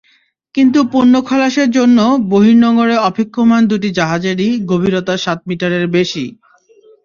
কিন্তু 0.55 0.79
পণ্য 0.93 1.13
খালাসের 1.27 1.69
জন্য 1.71 1.97
বহির্নোঙরে 2.31 2.95
অপেক্ষমাণ 3.09 3.61
দুটি 3.71 3.89
জাহাজেরই 3.97 4.49
গভীরতা 4.71 5.15
সাত 5.23 5.39
মিটারের 5.49 5.85
বেশি। 5.95 6.25